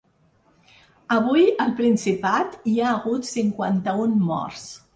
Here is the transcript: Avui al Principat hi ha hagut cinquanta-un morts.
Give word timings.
Avui 1.17 1.45
al 1.67 1.75
Principat 1.81 2.57
hi 2.73 2.75
ha 2.81 2.89
hagut 2.95 3.31
cinquanta-un 3.35 4.21
morts. 4.33 4.69